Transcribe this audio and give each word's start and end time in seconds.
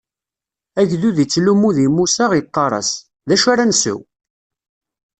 Agdud 0.81 1.17
ittlummu 1.23 1.69
di 1.75 1.85
Musa, 1.95 2.25
iqqar-as: 2.39 2.89
D 3.27 3.29
acu 3.35 3.47
ara 3.53 3.65
nsew? 3.71 3.99